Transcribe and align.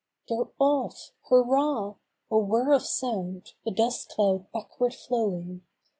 They're 0.27 0.49
OFF! 0.59 1.11
Hurrah! 1.29 1.93
A 2.31 2.37
whir 2.39 2.71
of 2.73 2.81
sound, 2.81 3.53
a 3.67 3.69
dust 3.69 4.09
cloud 4.09 4.51
backward 4.51 4.95
flowing. 4.95 5.61